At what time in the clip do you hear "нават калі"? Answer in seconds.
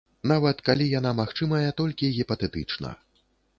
0.29-0.87